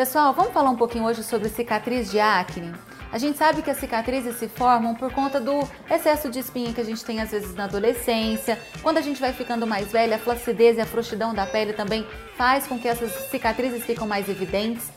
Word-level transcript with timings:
Pessoal, 0.00 0.32
vamos 0.32 0.54
falar 0.54 0.70
um 0.70 0.76
pouquinho 0.76 1.04
hoje 1.04 1.22
sobre 1.22 1.50
cicatriz 1.50 2.10
de 2.10 2.18
acne? 2.18 2.72
A 3.12 3.18
gente 3.18 3.36
sabe 3.36 3.60
que 3.60 3.68
as 3.68 3.76
cicatrizes 3.76 4.36
se 4.36 4.48
formam 4.48 4.94
por 4.94 5.12
conta 5.12 5.38
do 5.38 5.60
excesso 5.90 6.30
de 6.30 6.38
espinha 6.38 6.72
que 6.72 6.80
a 6.80 6.84
gente 6.84 7.04
tem 7.04 7.20
às 7.20 7.30
vezes 7.30 7.54
na 7.54 7.64
adolescência. 7.64 8.58
Quando 8.82 8.96
a 8.96 9.02
gente 9.02 9.20
vai 9.20 9.34
ficando 9.34 9.66
mais 9.66 9.92
velha, 9.92 10.16
a 10.16 10.18
flacidez 10.18 10.78
e 10.78 10.80
a 10.80 10.86
frouxidão 10.86 11.34
da 11.34 11.46
pele 11.46 11.74
também 11.74 12.06
faz 12.34 12.66
com 12.66 12.78
que 12.78 12.88
essas 12.88 13.12
cicatrizes 13.28 13.84
ficam 13.84 14.08
mais 14.08 14.26
evidentes. 14.26 14.90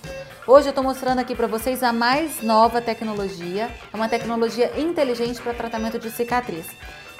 Hoje 0.47 0.67
eu 0.67 0.71
estou 0.71 0.85
mostrando 0.85 1.19
aqui 1.19 1.35
para 1.35 1.47
vocês 1.47 1.83
a 1.83 1.91
mais 1.91 2.41
nova 2.41 2.79
tecnologia, 2.79 3.69
é 3.91 3.95
uma 3.97 4.07
tecnologia 4.07 4.71
inteligente 4.79 5.41
para 5.41 5.53
tratamento 5.53 5.99
de 5.99 6.09
cicatriz. 6.11 6.65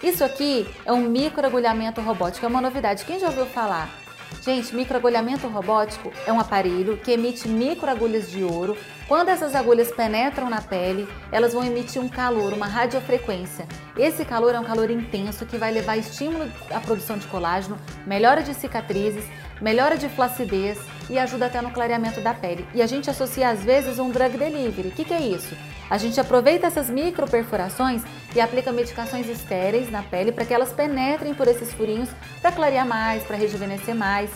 Isso 0.02 0.24
aqui 0.24 0.66
é 0.86 0.94
um 0.94 1.02
microagulhamento 1.02 2.00
robótico, 2.00 2.46
é 2.46 2.48
uma 2.48 2.62
novidade. 2.62 3.04
Quem 3.04 3.20
já 3.20 3.28
ouviu 3.28 3.46
falar? 3.46 4.03
Gente, 4.42 4.76
microagulhamento 4.76 5.48
robótico 5.48 6.12
é 6.26 6.34
um 6.34 6.40
aparelho 6.40 6.98
que 6.98 7.12
emite 7.12 7.48
microagulhas 7.48 8.30
de 8.30 8.44
ouro. 8.44 8.78
Quando 9.08 9.30
essas 9.30 9.56
agulhas 9.56 9.92
penetram 9.92 10.50
na 10.50 10.62
pele, 10.62 11.08
elas 11.32 11.54
vão 11.54 11.64
emitir 11.64 12.02
um 12.02 12.10
calor, 12.10 12.54
uma 12.54 12.66
radiofrequência. 12.66 13.66
Esse 13.98 14.26
calor 14.26 14.56
é 14.56 14.60
um 14.60 14.64
calor 14.64 14.90
intenso 14.90 15.46
que 15.46 15.58
vai 15.58 15.72
levar 15.72 15.98
estímulo 15.98 16.50
à 16.72 16.80
produção 16.80 17.18
de 17.18 17.28
colágeno, 17.28 17.78
melhora 18.06 18.42
de 18.42 18.54
cicatrizes, 18.54 19.26
melhora 19.62 19.98
de 19.98 20.10
flacidez 20.10 20.80
e 21.10 21.18
ajuda 21.18 21.48
até 21.48 21.62
no 21.62 21.72
clareamento 21.72 22.22
da 22.22 22.34
pele. 22.34 22.68
E 22.74 22.82
a 22.82 22.88
gente 22.88 23.10
associa 23.10 23.50
às 23.50 23.64
vezes 23.64 24.00
um 24.00 24.10
drug 24.10 24.38
delivery. 24.38 24.90
O 24.90 24.92
que, 24.92 25.06
que 25.06 25.14
é 25.14 25.22
isso? 25.22 25.56
A 25.90 25.98
gente 25.98 26.20
aproveita 26.20 26.68
essas 26.68 26.90
microperfurações 26.90 28.04
e 28.36 28.42
aplica 28.42 28.72
medicações 28.72 29.28
estéreis 29.28 29.92
na 29.92 30.02
pele 30.02 30.32
para 30.32 30.46
que 30.46 30.54
elas 30.54 30.72
penetrem 30.72 31.34
por 31.34 31.48
esses 31.48 31.72
furinhos 31.74 32.10
para 32.42 32.52
clarear 32.52 32.88
mais, 32.88 33.24
para 33.24 33.38
rejuvenescer 33.38 33.96
mais. 33.96 34.32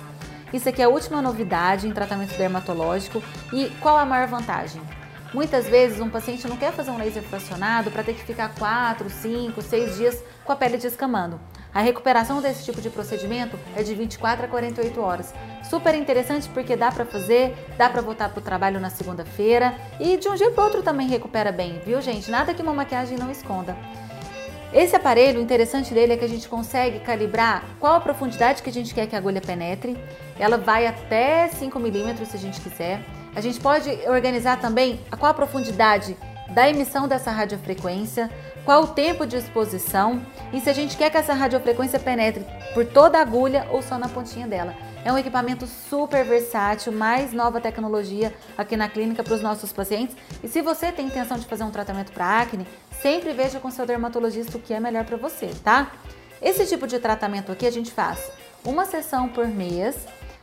Isso 0.53 0.69
aqui 0.69 0.81
é 0.81 0.85
a 0.85 0.89
última 0.89 1.21
novidade 1.21 1.87
em 1.87 1.91
tratamento 1.91 2.37
dermatológico 2.37 3.21
e 3.51 3.69
qual 3.81 3.97
a 3.97 4.05
maior 4.05 4.27
vantagem? 4.27 4.81
Muitas 5.33 5.67
vezes 5.67 5.99
um 5.99 6.09
paciente 6.09 6.47
não 6.47 6.55
quer 6.55 6.71
fazer 6.71 6.89
um 6.89 6.97
laser 6.97 7.21
fracionado 7.21 7.91
para 7.91 8.03
ter 8.03 8.13
que 8.13 8.23
ficar 8.23 8.53
4, 8.55 9.09
5, 9.09 9.61
6 9.61 9.97
dias 9.97 10.23
com 10.45 10.53
a 10.53 10.55
pele 10.55 10.77
descamando. 10.77 11.39
A 11.77 11.81
recuperação 11.81 12.41
desse 12.41 12.65
tipo 12.65 12.81
de 12.81 12.89
procedimento 12.89 13.55
é 13.75 13.83
de 13.83 13.93
24 13.93 14.45
a 14.45 14.47
48 14.47 14.99
horas. 14.99 15.31
Super 15.69 15.93
interessante 15.93 16.49
porque 16.49 16.75
dá 16.75 16.91
para 16.91 17.05
fazer, 17.05 17.55
dá 17.77 17.87
para 17.87 18.01
voltar 18.01 18.29
para 18.29 18.39
o 18.39 18.41
trabalho 18.41 18.79
na 18.79 18.89
segunda-feira 18.89 19.75
e 19.99 20.17
de 20.17 20.27
um 20.27 20.33
dia 20.33 20.49
para 20.49 20.63
outro 20.63 20.81
também 20.81 21.07
recupera 21.07 21.51
bem, 21.51 21.79
viu 21.85 22.01
gente? 22.01 22.31
Nada 22.31 22.51
que 22.51 22.63
uma 22.63 22.73
maquiagem 22.73 23.15
não 23.15 23.29
esconda. 23.29 23.77
Esse 24.73 24.95
aparelho, 24.95 25.39
o 25.39 25.43
interessante 25.43 25.93
dele 25.93 26.13
é 26.13 26.17
que 26.17 26.25
a 26.25 26.27
gente 26.27 26.49
consegue 26.49 26.99
calibrar 27.01 27.63
qual 27.79 27.93
a 27.93 27.99
profundidade 27.99 28.63
que 28.63 28.71
a 28.71 28.73
gente 28.73 28.91
quer 28.91 29.05
que 29.05 29.15
a 29.15 29.19
agulha 29.19 29.39
penetre. 29.39 29.95
Ela 30.39 30.57
vai 30.57 30.87
até 30.87 31.47
5 31.47 31.79
milímetros 31.79 32.29
se 32.29 32.37
a 32.37 32.39
gente 32.39 32.59
quiser. 32.59 33.03
A 33.35 33.39
gente 33.39 33.59
pode 33.59 33.87
organizar 34.07 34.59
também 34.59 34.99
qual 35.19 35.29
a 35.29 35.35
profundidade 35.35 36.17
da 36.49 36.69
emissão 36.69 37.07
dessa 37.07 37.31
radiofrequência, 37.31 38.29
qual 38.65 38.83
o 38.83 38.87
tempo 38.87 39.25
de 39.25 39.37
exposição 39.37 40.21
e 40.51 40.59
se 40.59 40.69
a 40.69 40.73
gente 40.73 40.97
quer 40.97 41.09
que 41.09 41.17
essa 41.17 41.33
radiofrequência 41.33 41.99
penetre 41.99 42.45
por 42.73 42.85
toda 42.85 43.17
a 43.17 43.21
agulha 43.21 43.67
ou 43.71 43.81
só 43.81 43.97
na 43.97 44.09
pontinha 44.09 44.47
dela. 44.47 44.75
É 45.05 45.13
um 45.13 45.17
equipamento 45.17 45.65
super 45.65 46.25
versátil, 46.25 46.91
mais 46.91 47.31
nova 47.31 47.61
tecnologia 47.61 48.33
aqui 48.57 48.75
na 48.75 48.89
clínica 48.89 49.23
para 49.23 49.33
os 49.33 49.41
nossos 49.41 49.71
pacientes. 49.71 50.17
E 50.43 50.47
se 50.47 50.61
você 50.61 50.91
tem 50.91 51.05
intenção 51.05 51.37
de 51.37 51.45
fazer 51.45 51.63
um 51.63 51.71
tratamento 51.71 52.11
para 52.11 52.41
acne, 52.41 52.67
sempre 53.01 53.31
veja 53.31 53.59
com 53.59 53.71
seu 53.71 53.85
dermatologista 53.85 54.57
o 54.57 54.61
que 54.61 54.73
é 54.73 54.79
melhor 54.79 55.05
para 55.05 55.15
você, 55.15 55.51
tá? 55.63 55.91
Esse 56.41 56.65
tipo 56.65 56.85
de 56.85 56.99
tratamento 56.99 57.51
aqui 57.51 57.65
a 57.65 57.71
gente 57.71 57.91
faz 57.91 58.19
uma 58.65 58.85
sessão 58.85 59.29
por 59.29 59.47
mês 59.47 59.95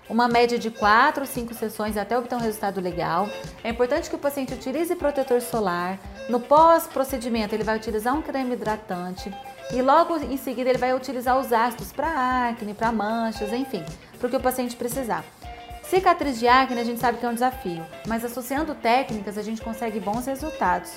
uma 0.08 0.28
média 0.28 0.58
de 0.58 0.70
4 0.70 1.22
ou 1.22 1.26
5 1.26 1.54
sessões 1.54 1.96
até 1.96 2.16
obter 2.16 2.34
um 2.34 2.40
resultado 2.40 2.80
legal. 2.80 3.28
É 3.62 3.70
importante 3.70 4.10
que 4.10 4.16
o 4.16 4.18
paciente 4.18 4.54
utilize 4.54 4.94
protetor 4.96 5.40
solar. 5.40 5.98
No 6.28 6.40
pós-procedimento, 6.40 7.54
ele 7.54 7.64
vai 7.64 7.76
utilizar 7.76 8.14
um 8.14 8.22
creme 8.22 8.54
hidratante 8.54 9.32
e 9.72 9.80
logo 9.80 10.16
em 10.18 10.36
seguida 10.36 10.70
ele 10.70 10.78
vai 10.78 10.94
utilizar 10.94 11.38
os 11.38 11.52
ácidos 11.52 11.92
para 11.92 12.48
acne, 12.48 12.74
para 12.74 12.92
manchas, 12.92 13.52
enfim, 13.52 13.84
para 14.18 14.26
o 14.26 14.30
que 14.30 14.36
o 14.36 14.40
paciente 14.40 14.76
precisar. 14.76 15.24
Cicatriz 15.82 16.38
de 16.38 16.48
acne 16.48 16.80
a 16.80 16.84
gente 16.84 17.00
sabe 17.00 17.18
que 17.18 17.26
é 17.26 17.28
um 17.28 17.34
desafio, 17.34 17.84
mas 18.06 18.24
associando 18.24 18.74
técnicas 18.74 19.38
a 19.38 19.42
gente 19.42 19.62
consegue 19.62 20.00
bons 20.00 20.26
resultados. 20.26 20.92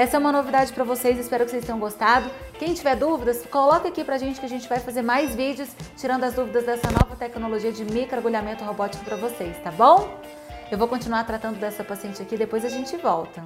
Essa 0.00 0.16
é 0.16 0.18
uma 0.18 0.32
novidade 0.32 0.72
para 0.72 0.82
vocês, 0.82 1.18
espero 1.18 1.44
que 1.44 1.50
vocês 1.50 1.62
tenham 1.62 1.78
gostado. 1.78 2.30
Quem 2.58 2.72
tiver 2.72 2.96
dúvidas, 2.96 3.44
coloca 3.44 3.86
aqui 3.86 4.02
pra 4.02 4.16
gente 4.16 4.40
que 4.40 4.46
a 4.46 4.48
gente 4.48 4.66
vai 4.66 4.80
fazer 4.80 5.02
mais 5.02 5.34
vídeos 5.34 5.68
tirando 5.94 6.24
as 6.24 6.32
dúvidas 6.32 6.64
dessa 6.64 6.90
nova 6.90 7.14
tecnologia 7.16 7.70
de 7.70 7.84
microagulhamento 7.84 8.64
robótico 8.64 9.04
para 9.04 9.16
vocês, 9.16 9.54
tá 9.62 9.70
bom? 9.70 10.08
Eu 10.70 10.78
vou 10.78 10.88
continuar 10.88 11.24
tratando 11.24 11.58
dessa 11.58 11.84
paciente 11.84 12.22
aqui, 12.22 12.34
depois 12.34 12.64
a 12.64 12.70
gente 12.70 12.96
volta. 12.96 13.44